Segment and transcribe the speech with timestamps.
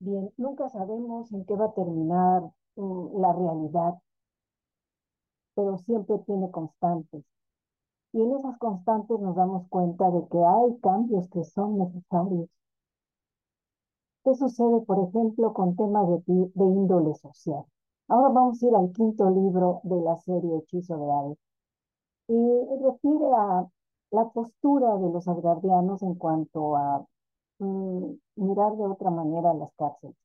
[0.00, 2.42] Bien, nunca sabemos en qué va a terminar
[2.76, 3.94] mm, la realidad,
[5.54, 7.24] pero siempre tiene constantes.
[8.12, 12.48] Y en esas constantes nos damos cuenta de que hay cambios que son necesarios.
[14.24, 16.22] ¿Qué sucede, por ejemplo, con temas de,
[16.54, 17.64] de índole social?
[18.08, 21.38] Ahora vamos a ir al quinto libro de la serie Hechizo de Aves.
[22.28, 23.68] Y refiere a
[24.12, 27.06] la postura de los asgardianos en cuanto a
[27.60, 30.16] mirar de otra manera las cárceles.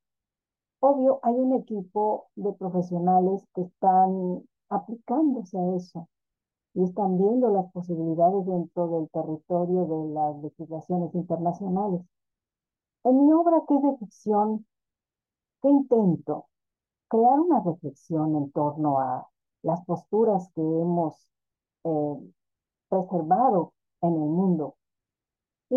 [0.80, 6.08] Obvio, hay un equipo de profesionales que están aplicándose a eso
[6.74, 12.02] y están viendo las posibilidades dentro del territorio de las legislaciones internacionales.
[13.04, 14.66] En mi obra, que es ficción,
[15.62, 16.48] ¿qué intento?
[17.08, 19.28] Crear una reflexión en torno a
[19.64, 21.16] las posturas que hemos
[21.86, 22.32] eh,
[22.90, 24.76] preservado en el mundo.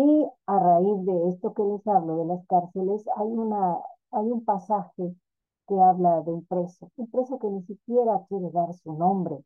[0.01, 3.79] Y a raíz de esto que les hablo de las cárceles, hay, una,
[4.11, 5.13] hay un pasaje
[5.67, 9.43] que habla de un preso, un preso que ni siquiera quiere dar su nombre.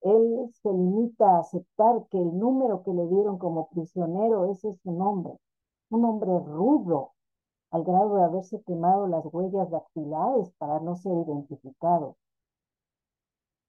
[0.00, 4.90] Él se limita a aceptar que el número que le dieron como prisionero, es su
[4.90, 5.38] nombre.
[5.90, 7.12] Un hombre rudo,
[7.70, 12.16] al grado de haberse quemado las huellas dactilares para no ser identificado.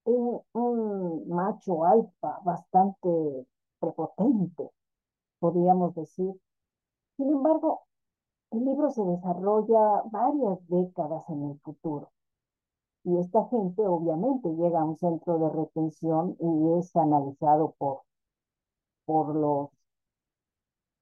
[0.05, 3.45] Un, un macho alfa bastante
[3.79, 4.71] prepotente,
[5.45, 6.33] podríamos decir.
[7.17, 7.83] Sin embargo,
[8.51, 12.09] el libro se desarrolla varias décadas en el futuro.
[13.03, 18.01] Y esta gente obviamente llega a un centro de retención y es analizado por,
[19.05, 19.69] por los,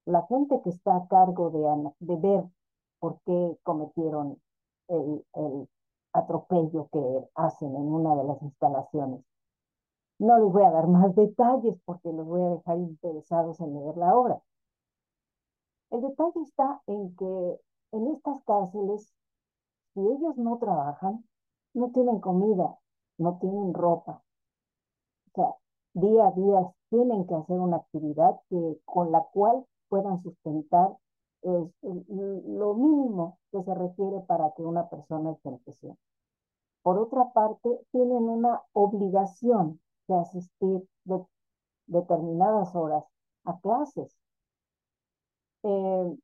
[0.06, 1.50] la gente que está a cargo
[2.02, 2.44] de, ver
[3.00, 4.42] por qué cometieron
[4.90, 5.70] el, el
[6.12, 9.22] atropello que hacen en una de las instalaciones.
[10.20, 13.98] No les voy a dar más detalles porque los voy a dejar interesados en leer
[13.98, 14.42] la obra.
[15.92, 17.60] El detalle está en que
[17.92, 19.14] en estas cárceles,
[19.94, 21.24] si ellos no trabajan,
[21.74, 22.78] no tienen comida,
[23.18, 24.24] no tienen ropa.
[25.28, 25.56] O sea,
[25.94, 30.96] día a día tienen que hacer una actividad que, con la cual puedan sustentar
[31.44, 35.98] lo mínimo que se requiere para que una persona esté en prisión.
[36.82, 41.26] Por otra parte, tienen una obligación de asistir de
[41.88, 43.04] determinadas horas
[43.46, 44.16] a clases,
[45.64, 46.18] eh,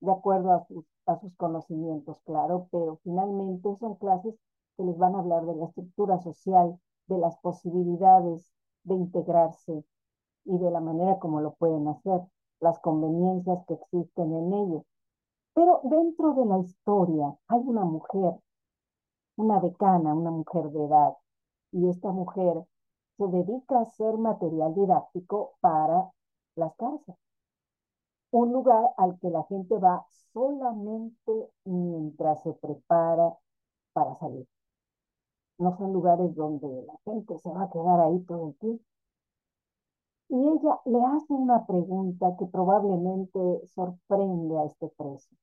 [0.00, 4.34] de acuerdo a sus, a sus conocimientos, claro, pero finalmente son clases
[4.76, 8.52] que les van a hablar de la estructura social, de las posibilidades
[8.84, 9.84] de integrarse
[10.44, 12.20] y de la manera como lo pueden hacer,
[12.60, 14.84] las conveniencias que existen en ello.
[15.54, 18.34] Pero dentro de la historia hay una mujer,
[19.36, 21.16] una decana, una mujer de edad,
[21.72, 22.64] y esta mujer
[23.16, 26.10] se dedica a hacer material didáctico para
[26.56, 27.18] las cárceles.
[28.30, 33.36] Un lugar al que la gente va solamente mientras se prepara
[33.92, 34.46] para salir.
[35.58, 38.84] No son lugares donde la gente se va a quedar ahí todo el tiempo.
[40.28, 43.38] Y ella le hace una pregunta que probablemente
[43.74, 45.34] sorprende a este preso,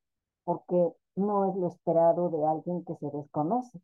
[0.44, 3.81] porque no es lo esperado de alguien que se desconoce.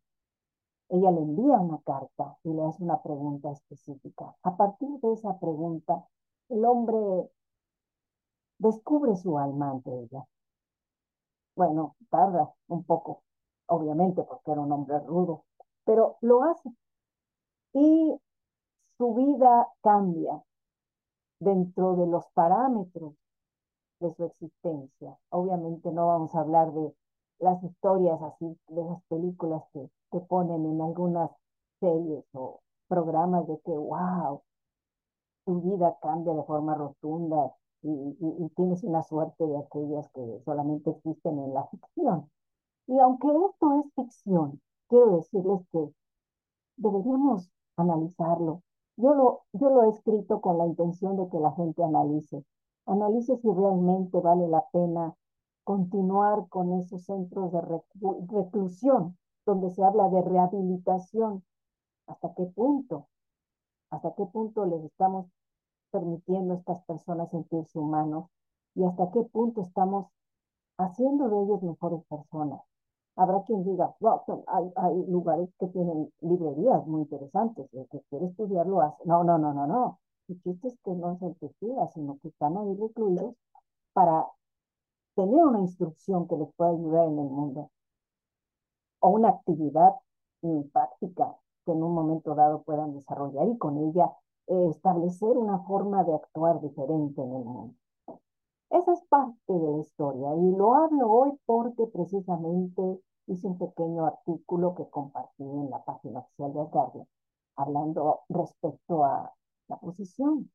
[0.90, 4.34] Ella le envía una carta y le hace una pregunta específica.
[4.42, 6.04] A partir de esa pregunta,
[6.48, 7.30] el hombre
[8.58, 10.26] descubre su alma ante ella.
[11.54, 13.22] Bueno, tarda un poco,
[13.66, 15.44] obviamente, porque era un hombre rudo,
[15.84, 16.70] pero lo hace.
[17.72, 18.18] Y
[18.98, 20.42] su vida cambia
[21.38, 23.14] dentro de los parámetros
[24.00, 25.16] de su existencia.
[25.30, 26.94] Obviamente no vamos a hablar de
[27.38, 31.30] las historias así, de las películas que, que ponen en algunas
[31.80, 34.42] series o programas de que, wow,
[35.44, 40.90] tu vida cambia de forma rotunda y, y, tienes una suerte de aquellas que solamente
[40.90, 42.30] existen en la ficción.
[42.86, 45.94] Y aunque esto es ficción, quiero decirles que
[46.76, 48.62] deberíamos analizarlo.
[48.96, 52.44] Yo lo, yo lo he escrito con la intención de que la gente analice.
[52.86, 55.14] Analice si realmente vale la pena
[55.64, 57.60] continuar con esos centros de
[58.28, 59.16] reclusión,
[59.50, 61.42] donde se habla de rehabilitación.
[62.06, 63.08] ¿Hasta qué punto?
[63.90, 65.26] ¿Hasta qué punto les estamos
[65.90, 68.26] permitiendo a estas personas sentirse humanos?
[68.76, 70.06] ¿Y hasta qué punto estamos
[70.78, 72.60] haciendo de ellos mejores personas?
[73.16, 78.26] Habrá quien diga, wow, hay, hay lugares que tienen librerías muy interesantes, el que quiere
[78.26, 79.02] estudiarlo hace.
[79.04, 79.98] No, no, no, no, no.
[80.28, 83.34] El chiste es que no se investiga, sino que están ahí recluidos
[83.92, 84.28] para
[85.16, 87.70] tener una instrucción que les pueda ayudar en el mundo
[89.00, 89.94] o una actividad
[90.72, 94.10] práctica que en un momento dado puedan desarrollar y con ella
[94.46, 97.74] eh, establecer una forma de actuar diferente en el mundo.
[98.70, 104.06] Esa es parte de la historia y lo hablo hoy porque precisamente hice un pequeño
[104.06, 107.06] artículo que compartí en la página oficial de Guardian,
[107.56, 109.32] hablando respecto a
[109.68, 110.50] la posición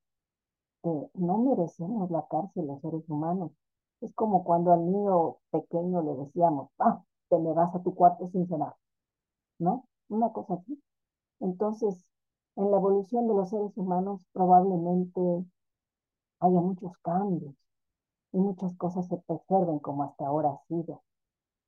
[0.81, 3.51] que no merecemos la cárcel los seres humanos.
[4.01, 7.03] Es como cuando al niño pequeño le decíamos, ah,
[7.43, 8.75] te vas a tu cuarto sin cenar,
[9.59, 9.87] ¿no?
[10.09, 10.81] Una cosa así.
[11.39, 12.05] Entonces,
[12.55, 15.21] en la evolución de los seres humanos probablemente
[16.39, 17.55] haya muchos cambios
[18.31, 21.03] y muchas cosas se preserven como hasta ahora ha sido.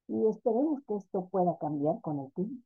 [0.07, 2.63] Y esperemos que esto pueda cambiar con el tiempo.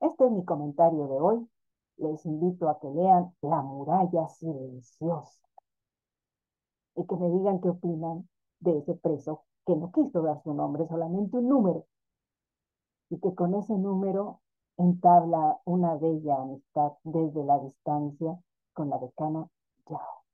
[0.00, 1.48] Este es mi comentario de hoy.
[1.96, 5.40] Les invito a que lean La muralla silenciosa
[6.96, 8.28] y que me digan qué opinan
[8.60, 11.86] de ese preso que no quiso dar su nombre, solamente un número,
[13.10, 14.40] y que con ese número
[14.76, 18.38] entabla una bella amistad desde la distancia
[18.72, 19.48] con la decana
[19.88, 20.24] Yao.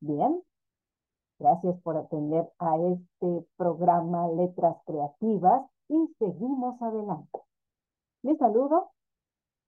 [0.00, 0.42] Bien,
[1.38, 7.40] gracias por atender a este programa Letras Creativas y seguimos adelante.
[8.22, 8.90] Les saludo,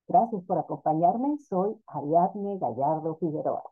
[0.06, 3.62] gracias por acompañarme, soy Ariadne Gallardo Figueroa.